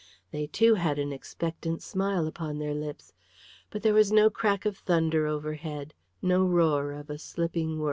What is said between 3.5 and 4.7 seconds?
But there was no crack